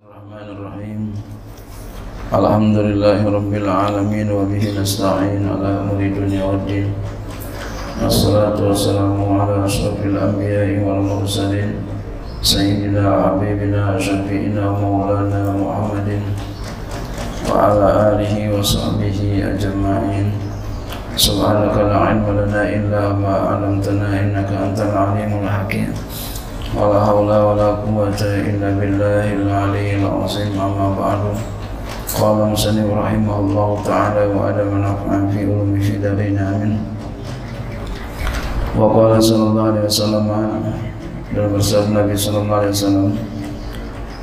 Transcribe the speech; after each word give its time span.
الرحمن 0.00 0.48
الرحيم. 0.56 1.00
الحمد 2.32 2.76
لله 2.88 3.20
رب 3.36 3.52
العالمين 3.62 4.28
وبه 4.32 4.64
نستعين 4.80 5.42
على 5.52 5.68
أمر 5.84 6.00
الدنيا 6.00 6.44
والدين 6.44 6.88
والصلاة 8.02 8.56
والسلام 8.68 9.16
على 9.40 9.64
أشرف 9.64 9.98
الأنبياء 10.04 10.68
والمرسلين 10.88 11.70
سيدنا 12.42 13.04
حبيبنا 13.24 13.98
شفينا 14.00 14.64
مولانا 14.72 15.42
محمد 15.62 16.08
وعلى 17.52 17.86
آله 18.10 18.34
وصحبه 18.56 19.18
أجمعين 19.52 20.28
سبحانك 21.16 21.76
لا 21.76 21.96
علم 22.08 22.26
لنا 22.40 22.62
إلا 22.76 23.02
ما 23.20 23.34
علمتنا 23.52 24.06
إنك 24.20 24.48
أنت 24.48 24.78
العليم 24.80 25.32
الحكيم 25.44 25.92
ولا 26.75 26.99
حول 27.05 27.31
ولا 27.31 27.69
قوة 27.87 28.21
إلا 28.21 28.69
بالله 28.79 29.25
العلي 29.33 29.95
العظيم 29.95 30.51
أما 30.59 30.87
بعد 30.99 31.21
قال 32.19 32.37
مسلم 32.51 32.87
رحمه 32.91 33.35
الله 33.39 33.69
تعالى 33.85 34.21
وأدب 34.35 34.71
نفعا 34.73 35.19
في 35.31 35.39
علوم 35.47 35.79
في 35.79 35.93
دارين 36.03 36.37
آمين 36.37 36.79
وقال 38.75 39.23
صلى 39.23 39.43
الله 39.43 39.63
عليه 39.71 39.83
وسلم 39.87 40.27
dan 41.35 41.51
bersabda 41.51 41.91
Nabi 42.05 42.15
Sallallahu 42.15 42.59
Alaihi 42.63 42.75
Wasallam 42.79 43.09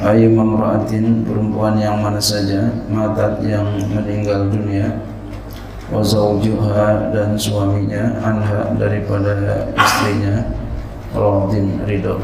Ayu 0.03 0.29
mamraatin 0.35 1.23
perempuan 1.29 1.77
yang 1.77 2.01
mana 2.01 2.17
saja 2.19 2.73
matat 2.89 3.39
yang 3.45 3.69
meninggal 3.93 4.49
dunia 4.49 4.99
wa 5.93 6.01
zawjuha 6.01 7.13
dan 7.13 7.37
suaminya 7.37 8.17
anha 8.25 8.73
daripada 8.81 9.69
istrinya 9.77 10.56
radin 11.18 11.82
ridho. 11.90 12.22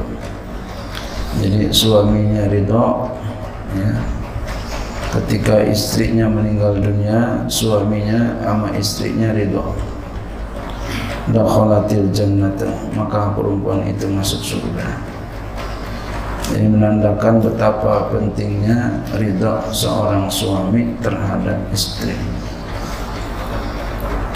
Jadi 1.41 1.73
suaminya 1.73 2.45
ridho 2.45 3.09
ya. 3.73 3.93
Ketika 5.13 5.61
istrinya 5.65 6.25
meninggal 6.25 6.77
dunia 6.77 7.45
suaminya 7.49 8.37
sama 8.41 8.69
istrinya 8.77 9.33
ridho. 9.33 9.73
Dakhalatil 11.33 12.13
jannata 12.13 12.69
maka 12.93 13.33
perempuan 13.33 13.81
itu 13.89 14.05
masuk 14.13 14.41
surga. 14.45 14.87
Ini 16.53 16.69
menandakan 16.69 17.41
betapa 17.41 18.13
pentingnya 18.13 19.01
ridho 19.17 19.57
seorang 19.73 20.29
suami 20.29 20.93
terhadap 21.01 21.57
istri. 21.73 22.13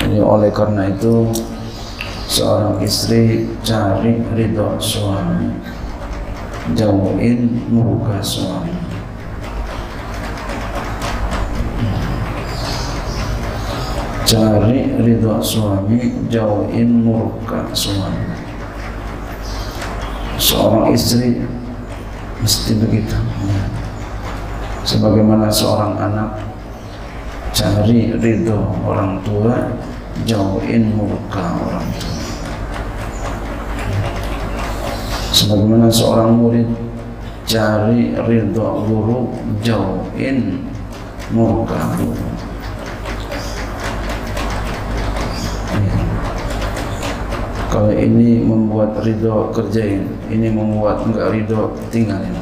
Jadi 0.01 0.23
oleh 0.23 0.47
karena 0.55 0.87
itu 0.87 1.27
seorang 2.27 2.83
istri 2.83 3.47
cari 3.63 4.19
ridho 4.35 4.75
suami. 4.77 5.55
Jauhin 6.75 7.63
murka 7.71 8.19
suami. 8.19 8.75
Cari 14.27 14.99
ridho 14.99 15.39
suami 15.39 16.27
jauhin 16.27 17.07
murka 17.07 17.71
suami. 17.71 18.35
Seorang 20.35 20.91
istri 20.91 21.39
mesti 22.43 22.75
begitu. 22.75 23.15
Sebagaimana 24.83 25.47
seorang 25.47 25.95
anak 25.95 26.43
cari 27.55 28.11
ridho 28.19 28.75
orang 28.83 29.23
tua 29.23 29.71
jauhin 30.27 30.91
murka 30.95 31.55
orang 31.63 31.87
tua 31.95 32.16
sebagaimana 35.37 35.85
seorang 35.85 36.33
murid 36.33 36.65
cari 37.45 38.17
ridho 38.17 38.67
guru 38.89 39.29
jauhin 39.61 40.65
murka 41.29 41.77
guru. 42.01 42.25
Kalau 47.69 47.93
ini 47.93 48.41
membuat 48.41 48.97
ridho 49.05 49.53
kerjain 49.53 50.09
ini 50.33 50.49
membuat 50.49 51.05
enggak 51.05 51.29
ridho 51.29 51.77
tinggalin. 51.93 52.33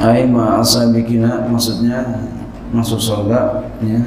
Ai 0.00 0.24
ma 0.24 0.64
asabikina 0.64 1.44
maksudnya 1.44 2.24
masuk 2.72 2.96
surga 2.96 3.68
ya. 3.84 4.00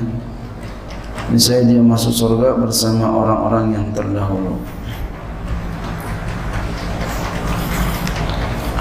Saya 1.37 1.69
dia 1.69 1.81
masuk 1.85 2.09
surga 2.09 2.57
bersama 2.57 3.13
orang-orang 3.13 3.77
yang 3.77 3.85
terdahulu 3.93 4.57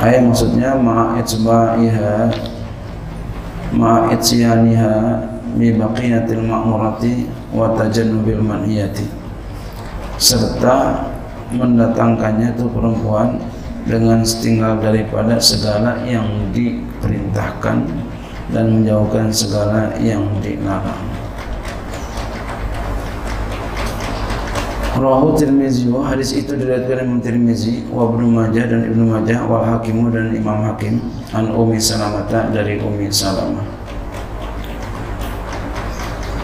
ai 0.03 0.19
maksudnya 0.19 0.75
ma'itsba'iha 0.75 2.27
ma'itsyaniha 3.71 4.95
bi 5.55 5.79
baqiyatil 5.79 6.43
ma'murati 6.43 7.31
wa 7.55 7.71
tajannubil 7.79 8.43
manhiyati 8.43 9.07
serta 10.19 11.07
mendatangkannya 11.55 12.59
itu 12.59 12.67
perempuan 12.67 13.39
dengan 13.87 14.27
setinggal 14.27 14.83
daripada 14.83 15.39
segala 15.39 16.03
yang 16.03 16.27
diperintahkan 16.51 17.87
dan 18.51 18.65
menjauhkan 18.79 19.31
segala 19.31 19.91
yang 19.99 20.23
dilarang. 20.43 21.12
Rahu 25.03 25.35
Tirmizi 25.35 25.91
hadis 25.91 26.31
itu 26.31 26.55
diriwayatkan 26.55 27.03
Imam 27.03 27.19
Tirmizi 27.19 27.83
wa 27.91 28.07
Ibnu 28.07 28.31
Majah 28.31 28.71
dan 28.71 28.87
Ibnu 28.87 29.11
Majah 29.11 29.43
wal 29.51 29.67
Hakimu 29.67 30.15
dan 30.15 30.31
Imam 30.31 30.63
Hakim 30.63 31.03
an 31.35 31.51
Ummi 31.51 31.83
Salamah 31.83 32.31
dari 32.31 32.79
Ummi 32.79 33.11
Salamah. 33.11 33.67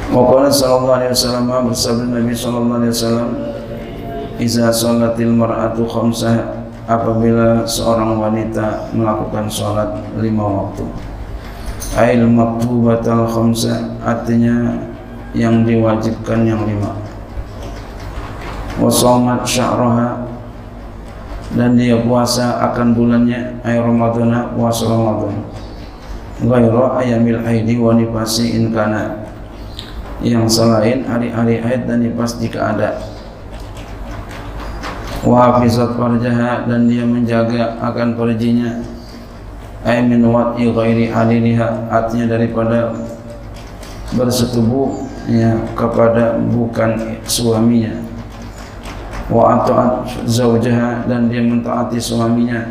Wa 0.09 0.23
qala 0.25 0.51
sallallahu 0.51 0.97
alaihi 0.99 1.13
wasallam 1.15 1.71
bersabda 1.71 2.05
Nabi 2.09 2.33
sallallahu 2.33 2.79
alaihi 2.81 2.95
wasallam 2.97 3.29
Iza 4.39 4.71
sholatil 4.71 5.35
mar'atu 5.35 5.83
khamsah 5.83 6.63
apabila 6.87 7.67
seorang 7.67 8.17
wanita 8.17 8.89
melakukan 8.95 9.51
sholat 9.51 9.99
lima 10.17 10.47
waktu 10.47 10.87
Ail 11.99 12.25
maktubatal 12.25 13.27
khamsah 13.29 13.99
artinya 14.01 14.81
yang 15.37 15.67
diwajibkan 15.67 16.47
yang 16.47 16.65
lima 16.65 17.08
Wasomat 18.79 19.43
sya'roha 19.43 20.23
dan 21.59 21.75
dia 21.75 21.99
puasa 21.99 22.63
akan 22.71 22.95
bulannya 22.95 23.59
ay 23.67 23.81
Ramadana 23.81 24.55
puasa 24.55 24.87
Ramadan 24.87 25.35
Gairo 26.39 26.95
ayamil 26.95 27.43
aidi 27.43 27.75
wa 27.75 27.99
nifasi 27.99 28.55
in 28.55 28.71
kana. 28.71 29.27
Yang 30.23 30.63
selain 30.63 31.03
hari-hari 31.03 31.59
haid 31.59 31.91
dan 31.91 32.07
nifas 32.07 32.39
jika 32.39 32.75
ada. 32.75 32.95
Wa 35.27 35.51
hafizat 35.51 35.99
farjaha 35.99 36.71
dan 36.71 36.87
dia 36.87 37.03
menjaga 37.03 37.75
akan 37.83 38.15
farjinya 38.15 38.87
ay 39.83 40.07
min 40.07 40.23
wat'i 40.31 40.71
ghairi 40.71 41.11
haliliha 41.11 41.91
artinya 41.91 42.39
daripada 42.39 42.95
bersetubuh 44.15 44.95
ya 45.27 45.59
kepada 45.75 46.39
bukan 46.39 47.19
suaminya 47.27 48.08
wa 49.29 49.61
ata'at 49.61 50.25
zaujaha 50.25 51.05
dan 51.09 51.29
dia 51.29 51.45
mentaati 51.45 52.01
suaminya. 52.01 52.65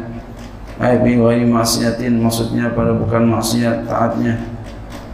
Ay 0.78 1.02
bi 1.02 1.18
maksiatin 1.18 2.22
maksudnya 2.22 2.70
pada 2.78 2.94
bukan 2.94 3.26
maksiat 3.34 3.90
taatnya. 3.90 4.38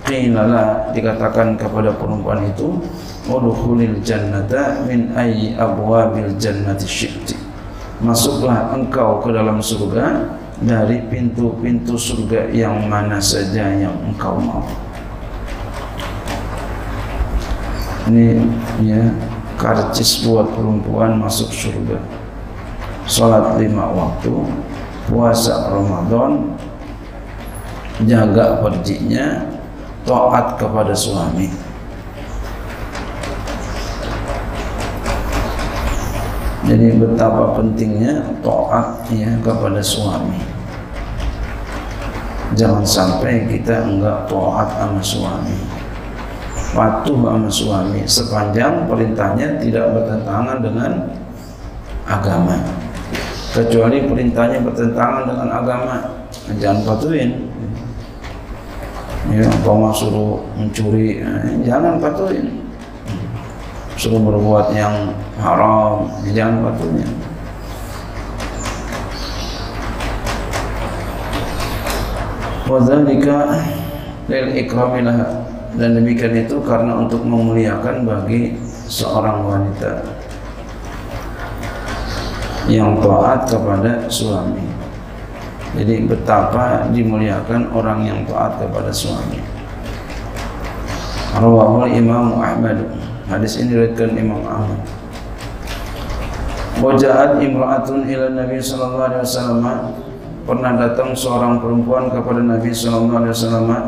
Qilala 0.03 0.91
dikatakan 0.91 1.55
kepada 1.55 1.95
perempuan 1.95 2.43
itu 2.43 2.75
Udkhulil 3.23 4.03
jannata 4.03 4.83
min 4.83 5.15
ayyi 5.15 5.55
abwabil 5.55 6.35
jannati 6.35 6.83
syi'ti. 6.83 7.39
Masuklah 8.03 8.75
engkau 8.75 9.23
ke 9.23 9.31
dalam 9.31 9.63
surga 9.63 10.27
dari 10.59 11.07
pintu-pintu 11.07 11.95
surga 11.95 12.51
yang 12.51 12.83
mana 12.91 13.23
saja 13.23 13.71
yang 13.71 13.95
engkau 14.03 14.35
mau. 14.43 14.67
Ini 18.11 18.43
ya 18.83 19.07
karcis 19.57 20.25
buat 20.25 20.49
perempuan 20.53 21.19
masuk 21.19 21.49
surga. 21.51 21.99
Salat 23.03 23.59
lima 23.59 23.83
waktu, 23.91 24.31
puasa 25.11 25.69
Ramadan, 25.69 26.55
jaga 28.07 28.63
perjinya, 28.63 29.43
taat 30.07 30.55
kepada 30.55 30.95
suami. 30.95 31.51
Jadi 36.63 36.95
betapa 36.95 37.59
pentingnya 37.59 38.23
taat 38.39 39.03
ya 39.11 39.35
kepada 39.43 39.83
suami. 39.83 40.39
Jangan 42.55 42.87
sampai 42.87 43.51
kita 43.51 43.83
enggak 43.83 44.31
taat 44.31 44.69
sama 44.79 45.01
suami. 45.03 45.82
Patuh 46.73 47.13
sama 47.21 47.49
suami. 47.53 48.01
Sepanjang 48.09 48.89
perintahnya 48.89 49.61
tidak 49.61 49.93
bertentangan 49.93 50.57
dengan 50.65 50.91
agama. 52.09 52.57
kecuali 53.53 54.01
perintahnya 54.09 54.65
bertentangan 54.65 55.29
dengan 55.29 55.49
agama. 55.53 55.95
Jangan 56.57 56.81
patuhin. 56.81 57.53
Ya 59.29 59.45
umpama 59.45 59.93
suruh 59.93 60.41
mencuri 60.57 61.21
eh, 61.21 61.61
jangan 61.61 62.01
patuhin. 62.01 62.65
Suruh 63.93 64.17
berbuat 64.17 64.73
yang 64.73 65.13
haram 65.37 66.09
jangan 66.33 66.65
patuhin. 66.65 67.09
Wadzalika 72.65 73.61
lil 74.25 74.47
ikramilah 74.65 75.42
dan 75.79 75.97
demikian 75.97 76.37
itu 76.37 76.61
karena 76.61 76.97
untuk 76.97 77.25
memuliakan 77.25 78.05
bagi 78.05 78.57
seorang 78.85 79.41
wanita 79.45 80.05
yang 82.69 82.95
taat 83.01 83.49
kepada 83.49 84.07
suami 84.07 84.73
jadi 85.73 86.05
betapa 86.05 86.85
dimuliakan 86.93 87.73
orang 87.73 88.05
yang 88.05 88.21
taat 88.29 88.61
kepada 88.61 88.93
suami. 88.93 89.41
Rawahul 91.33 91.89
Imam 91.89 92.37
Ahmad. 92.37 92.77
Hadis 93.25 93.57
ini 93.57 93.73
diriwayatkan 93.73 94.13
Imam 94.13 94.45
Ahmad. 94.45 94.77
Wajahat 96.77 97.41
imra'atun 97.41 98.05
ila 98.05 98.25
Nabi 98.37 98.61
sallallahu 98.61 99.07
alaihi 99.09 99.23
wasallam. 99.25 99.77
Pernah 100.45 100.71
datang 100.77 101.17
seorang 101.17 101.57
perempuan 101.57 102.13
kepada 102.13 102.45
Nabi 102.45 102.69
sallallahu 102.69 103.17
alaihi 103.25 103.33
wasallam. 103.33 103.83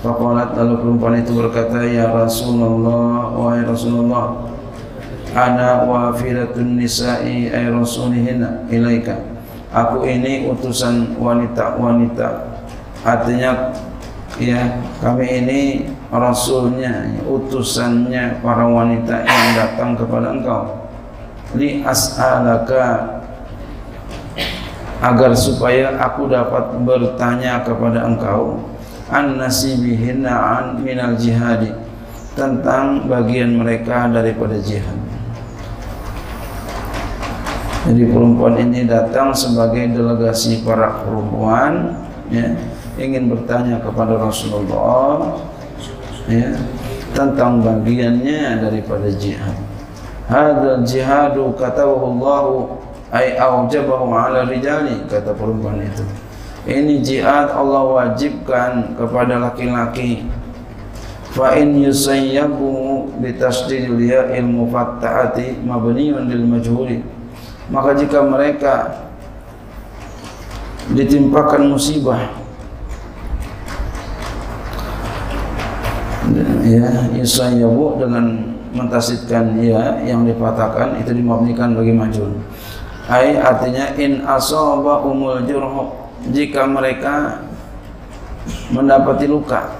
Faqalat 0.00 0.56
lalu 0.56 0.74
perempuan 0.80 1.20
itu 1.20 1.36
berkata, 1.36 1.84
"Ya 1.84 2.08
Rasulullah, 2.08 3.36
wahai 3.36 3.68
Rasulullah, 3.68 4.48
ana 5.36 5.84
wafiratun 5.84 6.80
nisa'i 6.80 7.52
ay 7.52 7.68
rasulihinna 7.68 8.64
ilaika." 8.72 9.40
aku 9.70 10.02
ini 10.02 10.50
utusan 10.50 11.14
wanita-wanita 11.14 12.58
artinya 13.06 13.70
ya 14.42 14.82
kami 14.98 15.26
ini 15.46 15.60
rasulnya 16.10 17.06
utusannya 17.22 18.42
para 18.42 18.66
wanita 18.66 19.22
yang 19.22 19.48
datang 19.54 19.94
kepada 19.94 20.34
engkau 20.34 20.62
li 21.54 21.86
as'alaka 21.86 23.18
agar 25.00 25.32
supaya 25.32 25.96
aku 26.02 26.28
dapat 26.28 26.76
bertanya 26.82 27.62
kepada 27.62 28.04
engkau 28.04 28.58
an 29.10 29.36
nasibihinna 29.36 30.30
an 30.30 30.64
minal 30.80 31.18
jihadi 31.18 31.74
tentang 32.38 33.10
bagian 33.10 33.58
mereka 33.58 34.06
daripada 34.08 34.56
jihad 34.62 34.96
jadi 37.90 38.12
perempuan 38.12 38.54
ini 38.60 38.84
datang 38.84 39.32
sebagai 39.32 39.90
delegasi 39.90 40.62
para 40.62 41.00
perempuan 41.00 41.96
ya, 42.28 42.52
ingin 43.00 43.32
bertanya 43.32 43.80
kepada 43.80 44.20
Rasulullah 44.20 45.40
ya, 46.28 46.60
tentang 47.16 47.64
bagiannya 47.64 48.60
daripada 48.60 49.08
jihad. 49.10 49.56
Hadal 50.30 50.86
jihadu 50.86 51.56
katahu 51.58 52.14
Allah 52.14 52.44
ay 53.10 53.34
aujabahu 53.34 54.14
ala 54.14 54.46
rijali 54.46 55.02
kata 55.10 55.34
perempuan 55.34 55.82
itu. 55.82 56.06
Ini 56.68 57.00
jihad 57.00 57.56
Allah 57.56 57.84
wajibkan 57.88 58.92
kepada 58.98 59.40
laki-laki. 59.40 60.28
Fa 61.32 61.56
in 61.56 61.80
yusayyabu 61.80 63.08
bi 63.22 63.32
tasdidil 63.38 63.96
ya'il 63.96 64.44
mufatta'ati 64.44 65.62
mabniun 65.64 66.28
lil 66.28 66.44
majhuli. 66.44 67.00
Maka 67.70 67.96
jika 67.96 68.26
mereka 68.26 69.06
ditimpakan 70.90 71.70
musibah 71.70 72.40
ya 76.66 77.10
yusayyabu 77.14 77.98
dengan 77.98 78.54
mentasidkan 78.70 79.58
ya 79.58 79.98
yang 80.06 80.22
dipatahkan 80.26 81.02
itu 81.02 81.10
dimabnikan 81.14 81.74
bagi 81.74 81.90
majul 81.90 82.30
ai 83.10 83.34
artinya 83.34 83.90
in 83.98 84.22
asaba 84.22 85.02
umul 85.02 85.42
jurh 85.42 85.90
jika 86.28 86.68
mereka 86.68 87.40
mendapati 88.68 89.24
luka 89.24 89.72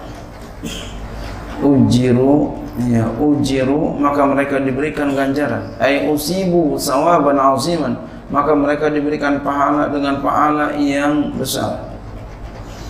ujiru 1.60 2.56
ya 2.88 3.04
ujiru 3.20 4.00
maka 4.00 4.24
mereka 4.24 4.56
diberikan 4.56 5.12
ganjaran. 5.12 5.76
Ay 5.76 6.08
usibu 6.08 6.80
sawaban 6.80 7.36
aziman 7.36 8.00
maka 8.32 8.56
mereka 8.56 8.88
diberikan 8.88 9.44
pahala 9.44 9.92
dengan 9.92 10.24
pahala 10.24 10.72
yang 10.80 11.36
besar. 11.36 11.92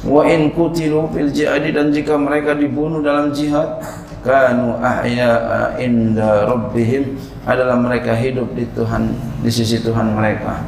Wa 0.01 0.25
in 0.25 0.55
kutilu 0.55 1.11
fil 1.13 1.29
jihad 1.29 1.67
dan 1.75 1.93
jika 1.93 2.17
mereka 2.17 2.57
dibunuh 2.57 3.05
dalam 3.05 3.35
jihad 3.37 3.83
kanu 4.25 4.77
ahya 4.81 5.73
inda 5.81 6.49
rabbihim 6.49 7.17
adalah 7.45 7.77
mereka 7.77 8.13
hidup 8.17 8.53
di 8.53 8.65
Tuhan 8.77 9.13
di 9.41 9.51
sisi 9.53 9.81
Tuhan 9.81 10.13
mereka 10.13 10.61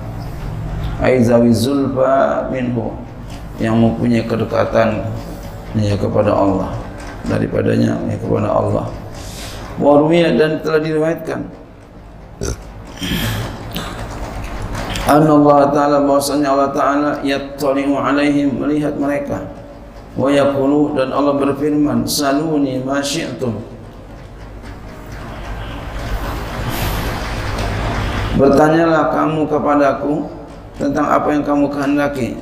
ay 1.02 1.18
zawi 1.18 1.50
zulfa 1.50 2.46
minhu 2.54 2.94
yang 3.58 3.74
mempunyai 3.74 4.22
kedekatan 4.22 5.02
ya 5.74 5.98
kepada 5.98 6.30
Allah 6.30 6.70
daripadanya 7.26 7.98
ya 8.06 8.16
kepada 8.18 8.48
Allah. 8.50 8.86
Warwiya 9.82 10.38
dan 10.38 10.62
telah 10.62 10.78
diriwayatkan. 10.78 11.40
An 15.02 15.26
Allah 15.26 15.58
Ta'ala 15.74 15.96
bahwasanya 16.06 16.48
Allah 16.54 16.70
Ta'ala 16.70 17.10
yattali'u 17.26 17.98
alaihim 17.98 18.62
melihat 18.62 18.94
mereka. 18.94 19.42
Wa 20.14 20.30
yaqulu 20.30 20.94
dan 20.94 21.10
Allah 21.10 21.34
berfirman 21.40 22.06
saluni 22.06 22.78
ma 22.84 23.02
syi'tum. 23.02 23.58
Bertanyalah 28.36 29.12
kamu 29.12 29.48
kepadaku 29.48 30.41
tentang 30.80 31.06
apa 31.08 31.28
yang 31.32 31.44
kamu 31.44 31.66
kehendaki 31.68 32.36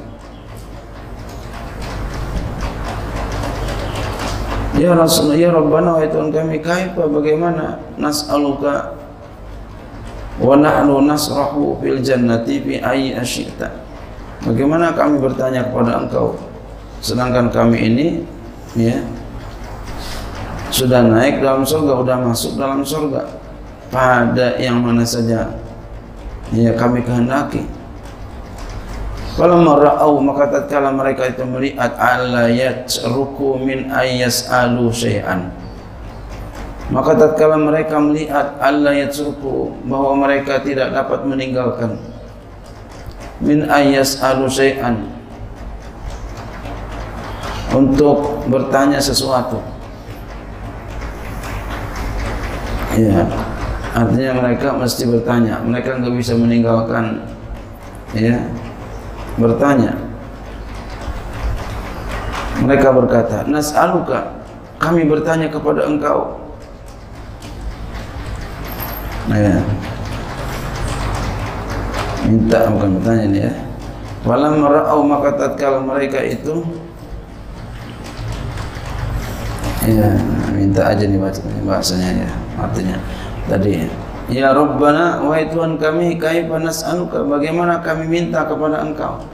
Ya 4.81 4.97
Rasulullah, 4.97 5.37
ya 5.37 5.53
Rabbana 5.53 6.01
wa 6.01 6.09
Tuhan 6.09 6.33
kami 6.33 6.57
kaifa 6.65 7.05
bagaimana 7.05 7.77
nas'aluka 8.01 8.97
wa 10.41 10.57
nahnu 10.57 11.05
nasrahu 11.05 11.77
fil 11.85 12.01
jannati 12.01 12.65
fi 12.65 12.81
ayyi 12.81 13.13
asyita. 13.13 13.69
Bagaimana 14.41 14.97
kami 14.97 15.21
bertanya 15.21 15.69
kepada 15.69 16.01
engkau 16.01 16.33
sedangkan 17.05 17.53
kami 17.53 17.77
ini 17.77 18.07
ya 18.73 19.05
sudah 20.73 21.05
naik 21.05 21.45
dalam 21.45 21.61
surga, 21.61 22.01
sudah 22.01 22.17
masuk 22.25 22.53
dalam 22.57 22.81
surga 22.81 23.29
pada 23.93 24.57
yang 24.57 24.81
mana 24.81 25.05
saja 25.05 25.61
ya 26.57 26.73
kami 26.73 27.05
kehendaki. 27.05 27.69
Kalau 29.39 29.63
merau 29.63 30.19
maka 30.19 30.51
tatkala 30.51 30.91
mereka 30.91 31.31
itu 31.31 31.47
melihat 31.47 31.95
alayat 31.95 32.91
ruku 33.07 33.63
min 33.63 33.87
ayas 33.95 34.51
alu 34.51 34.91
syai'an. 34.91 35.55
Maka 36.91 37.15
tatkala 37.15 37.55
mereka 37.55 38.03
melihat 38.03 38.59
alayat 38.59 39.15
ruku 39.23 39.71
bahwa 39.87 40.27
mereka 40.27 40.59
tidak 40.59 40.91
dapat 40.91 41.23
meninggalkan 41.23 41.95
min 43.39 43.71
ayas 43.71 44.19
alu 44.19 44.51
syai'an 44.51 44.99
untuk 47.71 48.43
bertanya 48.51 48.99
sesuatu. 48.99 49.63
Ya, 52.99 53.23
artinya 53.95 54.43
mereka 54.43 54.75
mesti 54.75 55.07
bertanya. 55.07 55.63
Mereka 55.63 56.03
nggak 56.03 56.15
bisa 56.19 56.35
meninggalkan 56.35 57.23
ya 58.11 58.43
bertanya. 59.41 59.97
Mereka 62.61 62.93
berkata 62.93 63.49
nas'aluka? 63.49 64.45
Kami 64.77 65.09
bertanya 65.09 65.49
kepada 65.49 65.89
engkau. 65.89 66.37
Nah 69.33 69.39
ya. 69.41 69.57
Minta 72.29 72.69
bukan 72.69 73.01
bertanya 73.01 73.23
ini 73.25 73.39
ya. 73.49 73.53
Walam 74.29 74.61
ra'au 74.61 75.01
maka 75.01 75.33
tatkala 75.33 75.81
mereka 75.81 76.21
itu 76.21 76.61
ya 79.89 80.13
minta 80.53 80.93
aja 80.93 81.09
nih 81.09 81.17
bahasanya 81.65 82.29
ya 82.29 82.31
artinya 82.61 82.97
tadi 83.49 83.81
Ya 83.81 83.89
Ya 84.31 84.55
Rabbana 84.55 85.27
wahai 85.27 85.51
Tuhan 85.51 85.75
kami 85.75 86.15
kaifa 86.15 86.63
nas'aluka? 86.63 87.27
Bagaimana 87.27 87.83
kami 87.83 88.07
minta 88.07 88.47
kepada 88.47 88.87
Engkau? 88.87 89.27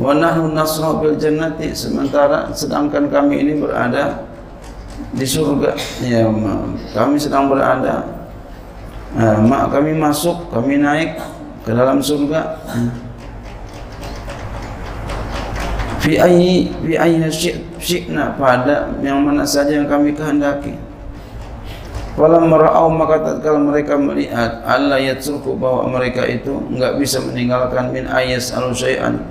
Wa 0.00 0.16
nahnu 0.16 0.56
nasra 0.56 0.96
bil 0.96 1.12
jannati 1.20 1.76
sementara 1.76 2.48
sedangkan 2.56 3.12
kami 3.12 3.44
ini 3.44 3.60
berada 3.60 4.24
di 5.12 5.28
surga. 5.28 5.76
Ya 6.00 6.24
kami 6.96 7.20
sedang 7.20 7.52
berada 7.52 8.20
ya 9.10 9.36
nah, 9.36 9.42
mak 9.42 9.74
kami 9.74 9.92
masuk 9.92 10.48
kami 10.48 10.80
naik 10.80 11.20
ke 11.66 11.76
dalam 11.76 12.00
surga. 12.00 12.56
Fi 16.00 16.16
ayyi 16.16 16.72
fi 16.80 16.96
ayyi 16.96 17.28
syi'na 17.76 18.40
pada 18.40 18.88
yang 19.04 19.20
mana 19.20 19.44
saja 19.44 19.76
yang 19.76 19.84
kami 19.84 20.16
kehendaki. 20.16 20.80
Walam 22.20 22.52
merau 22.52 22.92
maka 22.92 23.16
tatkala 23.24 23.56
mereka 23.56 23.96
melihat 23.96 24.60
Allah 24.68 25.00
yatsuku 25.00 25.56
bahwa 25.56 25.88
mereka 25.88 26.28
itu 26.28 26.52
enggak 26.68 27.00
bisa 27.00 27.16
meninggalkan 27.24 27.88
min 27.88 28.04
ayas 28.12 28.52
alusayan 28.52 29.24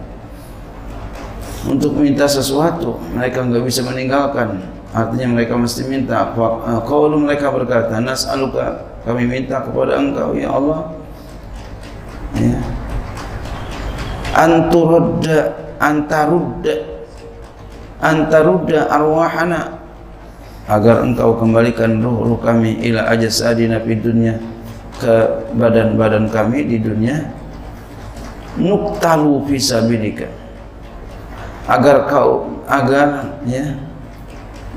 untuk 1.69 1.93
minta 1.93 2.25
sesuatu 2.25 2.97
mereka 3.13 3.45
enggak 3.45 3.61
bisa 3.61 3.85
meninggalkan. 3.85 4.57
Artinya 4.89 5.37
mereka 5.37 5.53
mesti 5.53 5.85
minta. 5.85 6.33
Kalau 6.89 7.13
mereka 7.13 7.53
berkata 7.53 8.01
nas'aluka 8.01 8.81
kami 9.05 9.29
minta 9.29 9.61
kepada 9.61 10.01
engkau 10.01 10.33
ya 10.33 10.49
Allah. 10.49 10.89
Ya. 12.41 12.57
Anturudda 14.33 15.39
antarudda 15.77 16.75
antarudda 18.01 18.89
arwahana 18.89 19.78
agar 20.69 21.01
engkau 21.01 21.33
kembalikan 21.33 21.97
ruh-ruh 21.97 22.37
kami 22.37 22.77
ila 22.85 23.09
ajasadina 23.09 23.81
fi 23.81 23.97
dunia 23.97 24.37
ke 25.01 25.13
badan-badan 25.57 26.29
kami 26.29 26.69
di 26.69 26.77
dunia. 26.77 27.25
Nuktalu 28.59 29.49
fi 29.49 29.57
sabilika. 29.57 30.29
Agar 31.65 32.05
kau 32.05 32.61
agar 32.69 33.39
ya 33.49 33.73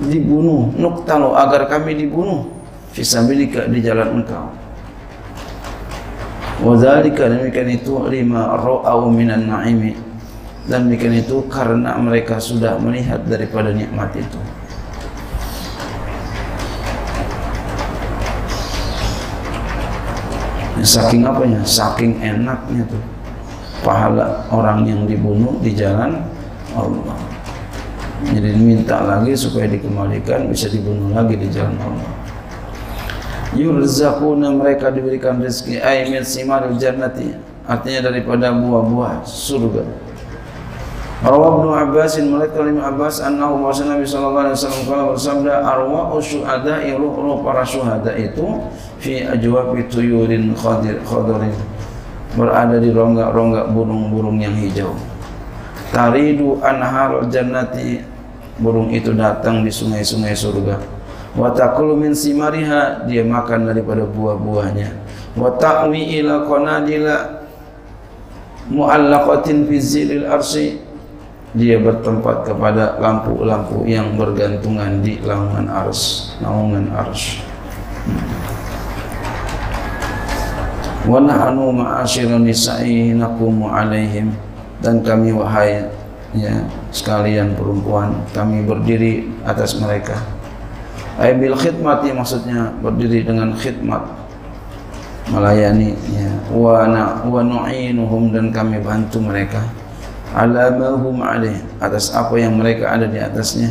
dibunuh. 0.01 0.73
Nuktalu 0.81 1.29
agar 1.37 1.69
kami 1.69 2.01
dibunuh 2.01 2.49
fi 2.97 3.05
sabilika 3.05 3.69
di 3.69 3.85
jalan 3.85 4.23
engkau. 4.23 4.49
Wadzalika 6.63 7.27
demikian 7.27 7.75
itu 7.75 8.07
lima 8.07 8.55
ra'au 8.55 9.11
minan 9.11 9.51
na'imi. 9.51 9.99
Dan 10.63 10.87
demikian 10.87 11.19
itu 11.19 11.43
karena 11.51 11.99
mereka 11.99 12.39
sudah 12.39 12.79
melihat 12.79 13.27
daripada 13.27 13.75
nikmat 13.75 14.15
itu. 14.15 14.62
Saking 20.81 21.29
apanya? 21.29 21.61
Saking 21.61 22.17
enaknya 22.25 22.89
tuh. 22.89 23.03
Pahala 23.85 24.49
orang 24.49 24.89
yang 24.89 25.05
dibunuh 25.05 25.61
di 25.61 25.77
jalan 25.77 26.25
Allah. 26.73 27.19
Jadi 28.23 28.55
minta 28.55 29.03
lagi 29.03 29.35
supaya 29.35 29.67
dikembalikan 29.67 30.47
bisa 30.49 30.71
dibunuh 30.73 31.13
lagi 31.13 31.37
di 31.37 31.51
jalan 31.53 31.77
Allah. 31.77 32.13
Yurzakuna 33.53 34.49
mereka 34.55 34.89
diberikan 34.89 35.43
rezeki. 35.43 35.83
Ay 35.83 36.09
min 36.09 36.25
simaril 36.25 36.79
jannati. 36.79 37.37
Artinya 37.69 38.09
daripada 38.09 38.55
buah-buah 38.55 39.27
surga 39.27 40.12
Rawab 41.23 41.63
Ibnu 41.63 41.71
Abbas 41.71 42.19
melihat 42.19 42.59
Ibnu 42.59 42.83
Abbas 42.83 43.23
annahu 43.23 43.63
bahwa 43.63 43.79
Nabi 43.79 44.03
sallallahu 44.03 44.43
alaihi 44.43 44.57
wasallam 44.59 44.83
kala 44.91 45.03
bersabda 45.15 45.55
arwah 45.63 46.11
syuhada 46.19 46.83
ruh-ruh 46.99 47.39
para 47.47 47.63
syuhada 47.63 48.11
itu 48.19 48.59
fi 48.99 49.23
ajwabi 49.31 49.87
tuyurin 49.87 50.51
khadir 50.59 50.99
khadarin 51.07 51.55
berada 52.35 52.81
di 52.81 52.91
rongga-rongga 52.91 53.71
burung-burung 53.71 54.41
yang 54.41 54.57
hijau. 54.57 54.97
Taridu 55.93 56.61
anhar 56.65 57.21
jannati. 57.29 58.01
Burung 58.61 58.93
itu 58.93 59.17
datang 59.17 59.65
di 59.65 59.73
sungai-sungai 59.73 60.37
surga. 60.37 60.77
Wa 61.37 61.53
taqulu 61.53 61.97
min 61.97 62.13
simariha. 62.17 63.05
Dia 63.09 63.25
makan 63.25 63.69
daripada 63.69 64.05
buah-buahnya. 64.05 64.89
Wa 65.37 65.57
ta'wi 65.57 66.21
ila 66.21 66.45
qanadila 66.45 67.17
mu'allaqatin 68.69 69.69
fi 69.69 69.77
zilil 69.81 70.25
arsi 70.29 70.92
dia 71.53 71.77
bertempat 71.77 72.49
kepada 72.49 72.97
lampu-lampu 72.97 73.85
yang 73.85 74.17
bergantungan 74.17 75.05
di 75.05 75.21
naungan 75.21 75.69
ars 75.69 76.33
naungan 76.41 76.89
ars 76.97 77.45
wa 81.03 81.19
nahnu 81.19 81.75
ma'asyiran 81.75 82.47
nisa'i 82.47 83.15
naqumu 83.15 83.67
alaihim. 83.71 84.31
Dan 84.83 84.99
kami 85.07 85.31
wahai 85.31 85.87
ya 86.35 86.67
sekalian 86.91 87.55
perempuan 87.55 88.19
kami 88.35 88.67
berdiri 88.67 89.31
atas 89.47 89.79
mereka. 89.79 90.19
Ay 91.19 91.39
bil 91.39 91.55
khidmati 91.55 92.11
maksudnya 92.11 92.75
berdiri 92.83 93.23
dengan 93.23 93.55
khidmat. 93.55 94.03
Melayani 95.31 95.95
ya. 96.11 96.31
Wa 96.51 96.83
na 96.91 97.23
wa 97.23 97.41
nu'inuhum 97.47 98.35
dan 98.35 98.51
kami 98.51 98.83
bantu 98.83 99.23
mereka 99.23 99.63
ala 100.33 100.73
ma 100.73 100.97
hum 100.97 101.21
atas 101.81 102.17
apa 102.17 102.35
yang 102.41 102.57
mereka 102.57 102.89
ada 102.89 103.05
di 103.05 103.21
atasnya. 103.21 103.69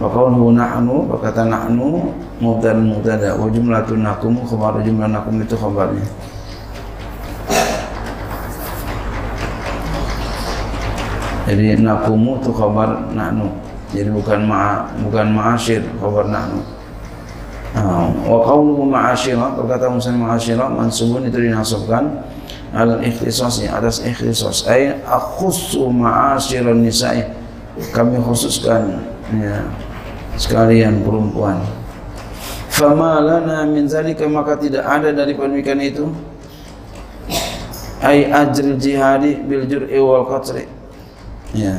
Wa 0.00 0.08
qawluhu 0.08 0.56
nahnu 0.56 1.12
wa 1.12 1.20
kata 1.20 1.44
nahnu 1.44 2.08
mubtada 2.40 2.80
mubtada. 2.80 3.28
Wa 3.36 3.46
jumlatun 3.52 4.00
nakum 4.00 4.40
khabar 4.48 4.80
jumlah 4.80 5.08
nakum 5.08 5.36
itu 5.36 5.56
khabarnya. 5.56 6.06
Jadi 11.50 11.82
nakumu 11.82 12.40
itu 12.40 12.50
khabar 12.54 13.10
nahnu. 13.12 13.50
Jadi 13.90 14.08
bukan 14.14 14.46
ma 14.46 14.86
bukan 15.02 15.34
ma'asyir 15.34 15.82
khabar 15.98 16.30
nahnu. 16.30 16.62
Ah, 17.70 18.06
wa 18.26 18.38
qawluhu 18.42 18.86
ma'asyira 18.86 19.54
perkataan 19.54 19.94
musanna 19.94 20.18
ma'asyira 20.18 20.66
mansubun 20.70 21.26
itu 21.26 21.38
dinasabkan 21.38 22.22
al 22.70 23.02
ikhtisas 23.02 23.62
atas 23.66 24.02
ikhtisas. 24.02 24.66
Ay 24.66 24.94
akhussu 25.06 25.90
ma'asyiran 25.90 26.78
nisa'i. 26.82 27.26
Kami 27.90 28.20
khususkan 28.20 29.00
ya 29.34 29.64
sekalian 30.36 31.02
perempuan. 31.02 31.62
Fama 32.70 33.20
lana 33.20 33.66
min 33.66 33.90
zalika 33.90 34.24
maka 34.30 34.56
tidak 34.56 34.86
ada 34.86 35.10
dari 35.12 35.34
pemikiran 35.34 35.82
itu. 35.82 36.06
Ay 38.00 38.30
ajril 38.32 38.80
jihadi 38.80 39.44
bil 39.44 39.68
jur'i 39.68 39.98
wal 40.00 40.24
qatri. 40.24 40.64
Ya. 41.52 41.76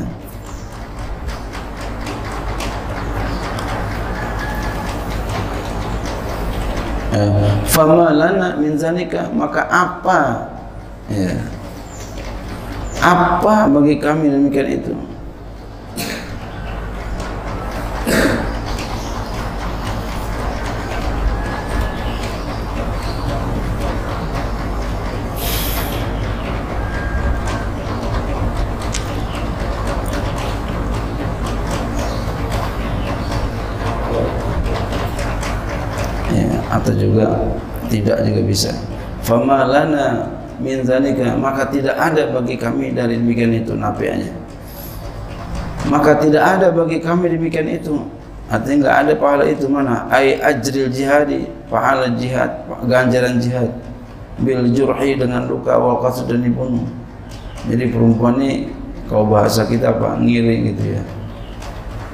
Eh, 7.11 7.51
fama 7.67 8.13
lana 8.15 8.55
min 8.55 8.77
zalika 8.79 9.27
maka 9.33 9.67
apa 9.67 10.47
ya. 11.11 11.33
apa 13.03 13.67
bagi 13.67 13.99
kami 13.99 14.31
demikian 14.31 14.69
itu 14.71 14.93
ya, 36.31 36.63
atau 36.71 36.93
juga 36.95 37.25
tidak 37.91 38.23
juga 38.23 38.41
bisa 38.47 38.71
fama 39.21 39.67
lana 39.67 40.40
min 40.61 40.85
maka 41.41 41.65
tidak 41.73 41.97
ada 41.97 42.29
bagi 42.29 42.55
kami 42.55 42.93
dari 42.93 43.17
demikian 43.17 43.57
itu 43.57 43.73
nafianya 43.73 44.29
maka 45.89 46.13
tidak 46.21 46.43
ada 46.43 46.67
bagi 46.69 47.01
kami 47.01 47.33
demikian 47.33 47.65
itu. 47.71 47.97
Artinya 48.51 48.75
enggak 48.83 48.95
ada 49.07 49.13
pahala 49.15 49.43
itu 49.47 49.65
mana? 49.65 50.05
Ai 50.11 50.37
ajril 50.37 50.91
jihadi 50.91 51.47
pahala 51.71 52.11
jihad 52.19 52.67
ganjaran 52.85 53.39
jihad. 53.39 53.71
Bil 54.43 54.69
jurhi 54.75 55.15
dengan 55.15 55.47
luka 55.47 55.79
wal 55.79 56.03
qasd 56.03 56.27
dan 56.27 56.43
dibunuh. 56.43 56.85
Jadi 57.65 57.89
perempuan 57.89 58.41
ini 58.41 58.69
kalau 59.07 59.25
bahasa 59.27 59.63
kita 59.65 59.95
apa 59.95 60.19
ngiri 60.19 60.75
gitu 60.75 60.99
ya. 60.99 61.03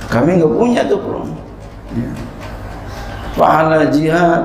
Kami 0.08 0.40
enggak 0.40 0.54
punya 0.54 0.82
tuh 0.88 1.00
perempuan 1.02 1.46
ya. 1.98 2.12
pahala 3.34 3.86
jihad 3.90 4.44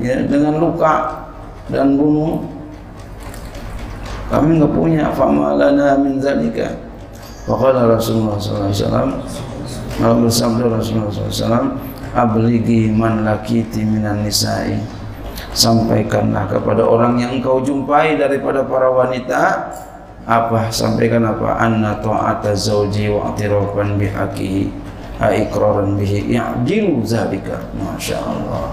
ya 0.00 0.16
dengan 0.24 0.56
luka 0.60 1.24
dan 1.68 1.96
bunuh 2.00 2.42
kami 4.30 4.58
enggak 4.58 4.72
punya. 4.74 5.04
Fama 5.14 5.54
lana 5.54 5.94
min 5.98 6.18
zalika. 6.18 6.74
Faqala 7.46 7.86
Rasulullah 7.86 8.34
sallallahu 8.34 8.66
alaihi 8.66 8.82
wasallam 8.82 9.10
Malam 9.96 10.28
bersabda 10.28 10.64
Rasulullah 10.66 11.08
SAW 11.14 11.78
Abligi 12.12 12.90
man 12.90 13.22
lakiti 13.22 13.86
minan 13.86 14.26
nisa'i. 14.26 14.76
Sampaikanlah 15.56 16.50
kepada 16.52 16.84
orang 16.84 17.16
yang 17.16 17.38
engkau 17.38 17.64
jumpai 17.64 18.20
daripada 18.20 18.60
para 18.66 18.92
wanita 18.92 19.72
Apa? 20.26 20.68
Sampaikan 20.74 21.22
apa? 21.22 21.56
Anna 21.56 21.96
ta'ata 22.02 22.52
zawji 22.52 23.08
wa 23.14 23.32
atirafan 23.32 23.94
bihaqihi 23.96 24.68
Aikraran 25.16 25.96
bihi 25.96 26.34
Ya'dilu 26.36 27.00
zalika. 27.00 27.56
Masya 27.72 28.20
Allah. 28.20 28.68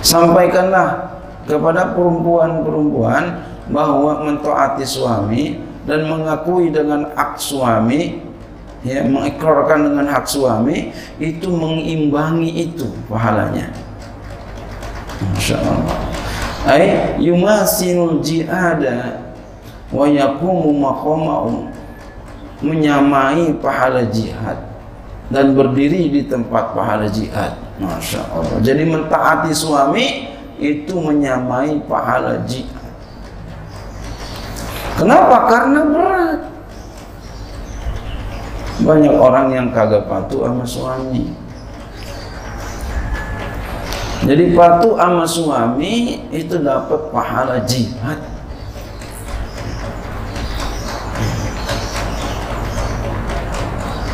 Sampaikanlah 0.00 1.20
kepada 1.44 1.92
perempuan-perempuan 1.92 3.51
bahwa 3.70 4.26
mentaati 4.26 4.82
suami 4.82 5.60
dan 5.86 6.06
mengakui 6.06 6.70
dengan 6.70 7.10
hak 7.14 7.38
suami 7.38 8.22
ya 8.82 9.06
mengikrarkan 9.06 9.90
dengan 9.90 10.06
hak 10.10 10.26
suami 10.26 10.90
itu 11.22 11.46
mengimbangi 11.50 12.70
itu 12.70 12.90
pahalanya. 13.06 13.70
Masya 15.22 15.56
Allah 15.62 15.98
ay 16.66 16.84
yumasinul 17.22 18.22
jihada 18.22 19.22
wa 19.90 20.06
yakumu 20.06 20.74
maqamahu 20.74 21.70
menyamai 22.62 23.54
pahala 23.58 24.06
jihad 24.10 24.58
dan 25.30 25.54
berdiri 25.54 26.10
di 26.10 26.22
tempat 26.26 26.74
pahala 26.74 27.06
jihad. 27.06 27.54
Masya 27.78 28.22
jadi 28.62 28.82
mentaati 28.82 29.54
suami 29.54 30.30
itu 30.58 30.94
menyamai 30.98 31.82
pahala 31.86 32.42
jihad 32.46 32.81
Kenapa? 35.02 35.50
Karena 35.50 35.80
berat. 35.90 36.40
Banyak 38.86 39.14
orang 39.18 39.46
yang 39.50 39.66
kagak 39.74 40.06
patuh 40.06 40.46
sama 40.46 40.62
suami. 40.62 41.34
Jadi 44.22 44.54
patuh 44.54 44.94
sama 44.94 45.26
suami 45.26 46.22
itu 46.30 46.54
dapat 46.62 47.10
pahala 47.10 47.66
jihad. 47.66 48.22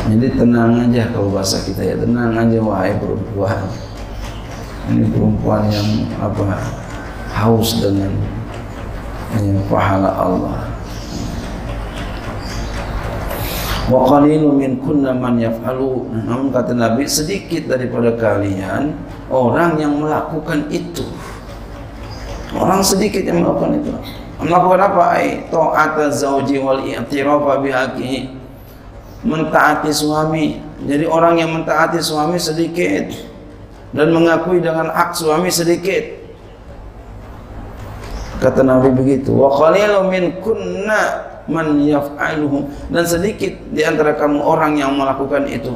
Jadi 0.09 0.27
tenang 0.41 0.89
aja 0.89 1.13
kalau 1.13 1.29
bahasa 1.29 1.61
kita 1.61 1.85
ya 1.85 1.93
tenang 2.01 2.33
aja 2.33 2.57
wahai 2.65 2.97
perempuan. 2.97 3.61
Ini 4.89 5.05
perempuan 5.13 5.69
yang 5.69 6.09
apa 6.17 6.57
haus 7.37 7.77
dengan 7.77 8.09
ya, 9.37 9.53
pahala 9.69 10.09
Allah. 10.09 10.68
Wa 13.89 14.05
qalilu 14.05 14.53
min 14.53 14.77
kunna 14.77 15.17
man 15.17 15.41
yaf'alu. 15.41 16.05
Namun 16.29 16.53
kata 16.53 16.77
Nabi 16.77 17.09
sedikit 17.09 17.65
daripada 17.65 18.13
kalian 18.13 18.93
orang 19.33 19.81
yang 19.81 19.97
melakukan 19.97 20.69
itu. 20.69 21.03
Orang 22.53 22.85
sedikit 22.85 23.25
yang 23.25 23.41
melakukan 23.41 23.81
itu. 23.81 23.91
Melakukan 24.45 24.79
apa? 24.93 25.03
Ai 25.17 25.41
ta'ata 25.49 26.13
zauji 26.13 26.61
wal 26.61 26.85
i'tirafa 26.85 27.65
bihaqihi. 27.65 28.19
Mentaati 29.25 29.89
suami. 29.89 30.61
Jadi 30.85 31.03
orang 31.09 31.41
yang 31.41 31.51
mentaati 31.51 31.99
suami 31.99 32.39
sedikit 32.39 33.09
dan 33.91 34.13
mengakui 34.13 34.61
dengan 34.61 34.93
hak 34.93 35.17
suami 35.17 35.49
sedikit. 35.49 36.21
Kata 38.39 38.63
Nabi 38.63 38.93
begitu. 38.93 39.33
Wa 39.35 39.49
qalilu 39.51 40.07
min 40.07 40.39
kunna 40.39 41.28
man 41.49 41.81
yaf'aluhu 41.81 42.69
dan 42.93 43.03
sedikit 43.03 43.57
di 43.73 43.81
antara 43.81 44.13
kamu 44.13 44.39
orang 44.39 44.77
yang 44.77 44.93
melakukan 44.93 45.49
itu. 45.49 45.73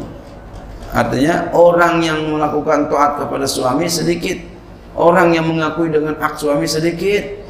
Artinya 0.93 1.49
orang 1.57 2.05
yang 2.05 2.21
melakukan 2.29 2.85
taat 2.85 3.17
kepada 3.17 3.49
suami 3.49 3.89
sedikit, 3.89 4.37
orang 4.93 5.33
yang 5.33 5.49
mengakui 5.49 5.89
dengan 5.89 6.13
hak 6.21 6.37
suami 6.37 6.69
sedikit. 6.69 7.41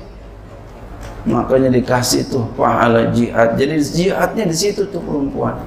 Makanya 1.28 1.72
dikasih 1.72 2.32
tuh 2.32 2.48
pahala 2.56 3.12
jihad. 3.12 3.60
Jadi 3.60 3.80
jihadnya 3.84 4.44
di 4.48 4.56
situ 4.56 4.88
tuh 4.88 5.04
perempuan. 5.04 5.60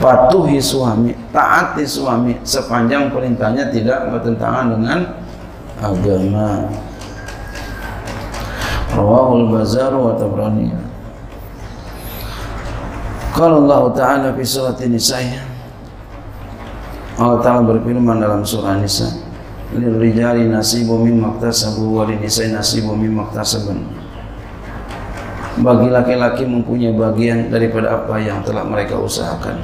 Patuhi 0.00 0.56
suami, 0.64 1.12
taati 1.28 1.84
suami 1.84 2.40
sepanjang 2.40 3.12
perintahnya 3.12 3.68
tidak 3.68 4.08
bertentangan 4.08 4.66
dengan 4.72 4.98
agama. 5.76 6.72
Rawahul 8.90 9.54
Bazar 9.54 9.94
wa 9.94 10.18
Tabrani. 10.18 10.74
Qala 13.30 13.62
Allah 13.62 13.82
Ta'ala 13.94 14.28
fi 14.34 14.42
surat 14.42 14.74
Nisa 14.90 15.22
Allah 17.14 17.38
Ta'ala 17.38 17.62
berfirman 17.62 18.18
dalam 18.18 18.42
surah 18.42 18.82
Nisa 18.82 19.06
Lirrijali 19.70 20.50
nasibu 20.50 20.98
mimma 20.98 21.38
iktasabu 21.38 21.94
wa 21.94 22.02
linisai 22.02 22.50
nasibu 22.50 22.98
mimma 22.98 23.30
iktasabun. 23.30 23.78
Bagi 25.62 25.88
laki-laki 25.94 26.42
mempunyai 26.42 26.90
bagian 26.90 27.54
daripada 27.54 28.02
apa 28.02 28.18
yang 28.18 28.42
telah 28.42 28.66
mereka 28.66 28.98
usahakan. 28.98 29.62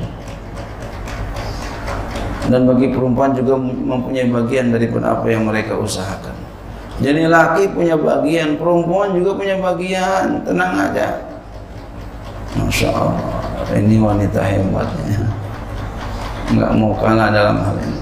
Dan 2.46 2.70
bagi 2.70 2.94
perempuan 2.94 3.34
juga 3.34 3.58
mempunyai 3.58 4.30
bagian 4.30 4.70
daripada 4.70 5.18
apa 5.18 5.26
yang 5.26 5.42
mereka 5.42 5.74
usahakan 5.74 6.45
jadi 6.96 7.28
laki 7.28 7.76
punya 7.76 7.92
bagian, 7.92 8.56
perempuan 8.56 9.12
juga 9.12 9.36
punya 9.36 9.60
bagian. 9.60 10.40
Tenang 10.48 10.72
aja. 10.80 11.20
Masya 12.56 12.88
Allah, 12.88 13.68
ini 13.76 14.00
wanita 14.00 14.40
hebatnya. 14.40 15.28
Enggak 16.48 16.72
mau 16.72 16.96
kalah 16.96 17.28
dalam 17.28 17.60
hal 17.60 17.76
ini. 17.84 18.00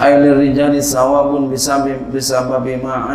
Ailir 0.00 0.36
rijali 0.36 0.80
sawabun 0.80 1.48
bisa 1.52 1.80
bisa 2.12 2.44
ma 2.44 2.60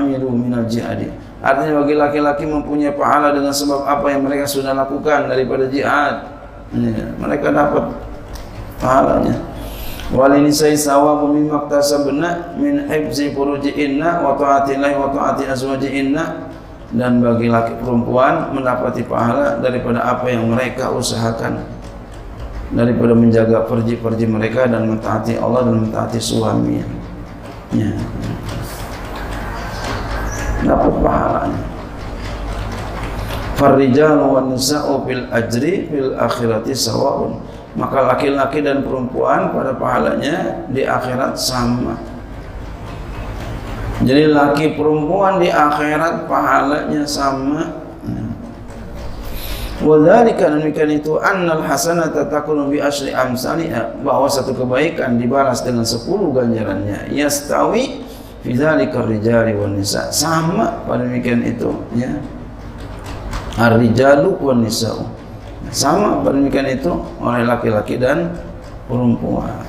amilu 0.02 0.34
minal 0.34 0.66
jihadi. 0.66 1.14
Artinya 1.46 1.86
bagi 1.86 1.94
laki-laki 1.94 2.46
mempunyai 2.50 2.94
pahala 2.98 3.30
dengan 3.38 3.54
sebab 3.54 3.86
apa 3.86 4.10
yang 4.10 4.26
mereka 4.26 4.50
sudah 4.50 4.74
lakukan 4.74 5.30
daripada 5.30 5.70
jihad. 5.70 6.26
Ya, 6.74 7.06
mereka 7.22 7.54
dapat 7.54 7.94
pahalanya 8.82 9.55
walinisai 10.13 10.78
sawabu 10.78 11.34
mimma 11.34 11.65
iktasabna 11.65 12.54
min 12.62 12.86
hifzi 12.86 13.34
furujihinna 13.34 14.22
wa 14.22 14.38
ta'atillahi 14.38 14.96
wa 15.00 15.10
ta'ati 15.10 15.50
azwajihinna 15.50 16.54
dan 16.94 17.24
bagi 17.24 17.50
laki 17.50 17.82
perempuan 17.82 18.54
mendapati 18.54 19.02
pahala 19.02 19.58
daripada 19.58 20.06
apa 20.06 20.30
yang 20.30 20.46
mereka 20.46 20.94
usahakan. 20.94 21.65
Daripada 22.76 23.13
menjaga 23.13 23.62
perji-perji 23.70 24.26
mereka 24.26 24.65
dan 24.65 24.89
mentaati 24.89 25.38
Allah 25.38 25.70
dan 25.70 25.86
mentaati 25.86 26.18
suaminya. 26.18 26.86
Ya. 27.72 27.94
dapat 30.65 30.94
pahalanya. 31.00 31.62
Farrijal 33.56 34.20
wa 34.20 34.41
nisa'u 34.50 35.06
fil 35.08 35.26
ajri 35.32 35.88
fil 35.88 36.12
akhirati 36.18 36.76
sawa'un 36.76 37.39
maka 37.76 38.16
laki-laki 38.16 38.64
dan 38.64 38.82
perempuan 38.82 39.52
pada 39.52 39.76
pahalanya 39.76 40.64
di 40.72 40.88
akhirat 40.88 41.36
sama. 41.36 42.00
Jadi 44.04 44.32
laki 44.32 44.76
perempuan 44.76 45.44
di 45.44 45.52
akhirat 45.52 46.28
pahalanya 46.28 47.04
sama. 47.04 47.84
Wadhalika 49.84 50.56
demikian 50.56 51.04
itu 51.04 51.20
annal 51.20 51.60
hasanata 51.68 52.32
takunu 52.32 52.72
bi 52.72 52.80
asri 52.80 53.12
amsalha 53.12 53.92
bahwa 54.00 54.32
satu 54.32 54.56
kebaikan 54.56 55.20
dibalas 55.20 55.60
dengan 55.68 55.84
10 55.84 56.08
ganjarannya. 56.32 57.12
Yastawi 57.12 58.08
fi 58.40 58.56
dzalika 58.56 59.04
rijali 59.04 59.52
wan 59.52 59.76
nisa. 59.76 60.16
Sama 60.16 60.80
pada 60.88 61.04
demikian 61.04 61.44
itu 61.44 61.76
ya. 61.92 62.08
Ar-rijalu 63.60 64.40
wan 64.40 64.64
nisa'u 64.64 65.14
sama 65.76 66.24
demikian 66.24 66.72
itu 66.72 66.88
oleh 67.20 67.44
laki-laki 67.44 68.00
dan 68.00 68.32
perempuan. 68.88 69.60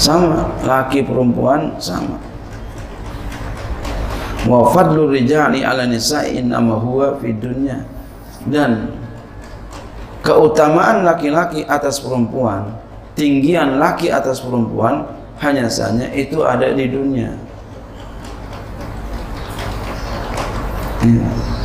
Sama 0.00 0.48
laki 0.64 1.04
perempuan 1.04 1.76
sama. 1.76 2.16
Wa 4.48 4.72
fadlu 4.72 5.12
rijali 5.12 5.60
ala 5.60 5.84
nisa'i 5.84 6.40
innama 6.40 6.80
huwa 6.80 7.20
fid 7.20 7.36
dunya. 7.36 7.84
Dan 8.48 8.96
keutamaan 10.24 11.04
laki-laki 11.04 11.68
atas 11.68 12.00
perempuan 12.00 12.72
tinggian 13.12 13.76
laki 13.76 14.08
atas 14.08 14.40
perempuan 14.40 15.04
hanya 15.44 15.68
saja 15.68 16.08
itu 16.16 16.40
ada 16.44 16.72
di 16.72 16.88
dunia. 16.88 17.32
Ya 21.04 21.55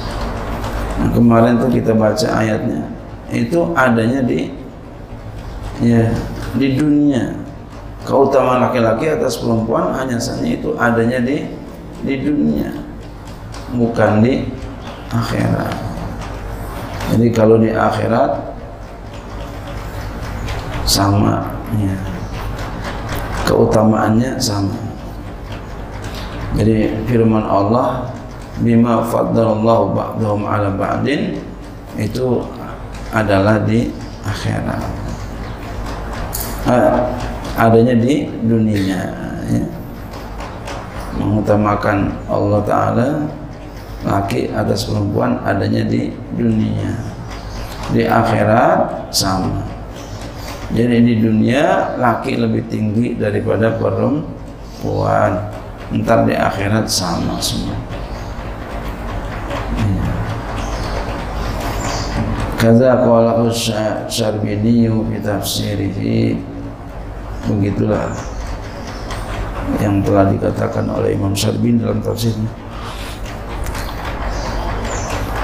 kemarin 1.12 1.60
tuh 1.60 1.69
kita 1.71 1.91
baca 1.95 2.28
ayatnya. 2.39 2.88
Itu 3.32 3.71
adanya 3.76 4.24
di 4.24 4.52
ya 5.84 6.12
di 6.56 6.67
dunia. 6.76 7.38
Keutamaan 8.02 8.65
laki-laki 8.65 9.13
atas 9.13 9.38
perempuan 9.38 9.93
hanya 9.93 10.17
saja 10.17 10.41
itu 10.41 10.74
adanya 10.76 11.21
di 11.21 11.47
di 12.02 12.13
dunia. 12.19 12.74
Bukan 13.71 14.26
di 14.26 14.50
akhirat. 15.13 15.71
Jadi 17.12 17.28
kalau 17.32 17.60
di 17.60 17.71
akhirat 17.71 18.32
sama 20.88 21.45
ya. 21.78 21.95
Keutamaannya 23.47 24.39
sama. 24.39 24.76
Jadi 26.56 27.08
firman 27.08 27.43
Allah 27.47 28.12
bima 28.62 29.02
faddalallahu 29.10 29.97
ba'dahum 29.97 30.45
ala 30.45 30.69
ba'din 30.78 31.41
itu 31.97 32.45
adalah 33.12 33.62
di 33.65 33.89
akhirat. 34.24 34.82
Adanya 37.58 37.97
di 38.00 38.32
dunia 38.47 39.02
ya. 39.52 39.63
mengutamakan 41.19 42.15
Allah 42.32 42.62
Ta'ala 42.63 43.10
laki 44.08 44.50
atas 44.56 44.88
perempuan 44.88 45.41
adanya 45.43 45.84
di 45.84 46.13
dunia. 46.38 46.95
Di 47.91 48.08
akhirat 48.08 49.12
sama. 49.12 49.67
Jadi 50.71 51.04
di 51.04 51.15
dunia 51.19 52.00
laki 52.00 52.39
lebih 52.39 52.63
tinggi 52.71 53.19
daripada 53.19 53.76
perempuan. 53.76 55.52
Ntar 55.91 56.24
di 56.24 56.32
akhirat 56.39 56.88
sama 56.88 57.36
semua 57.43 58.01
Kaza 62.62 62.93
qala 63.02 63.41
Syarbini 64.06 64.86
fi 64.86 65.17
tafsirihi. 65.17 66.38
Begitulah 67.50 68.13
yang 69.82 69.97
telah 70.06 70.30
dikatakan 70.30 70.86
oleh 70.93 71.17
Imam 71.17 71.34
Syarbini 71.34 71.82
dalam 71.82 72.06
tafsirnya. 72.06 72.45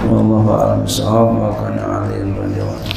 Wallahu 0.06 0.50
a'lam 0.54 0.86
bishawab. 0.86 1.42
Wa 1.42 1.52
kana 1.58 2.06
aliyan 2.06 2.38
radhiyallahu 2.38 2.97